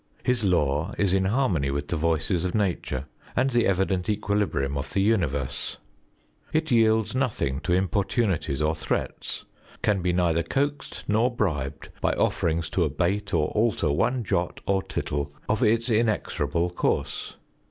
[0.23, 3.05] His law is in harmony with the voices of Nature,
[3.35, 5.77] and the evident equilibrium of the universe.
[6.51, 9.45] It yields nothing to importunities or threats,
[9.83, 14.81] can be neither coaxed nor bribed by offerings to abate or alter one jot or
[14.81, 17.35] tittle of its inexorable course.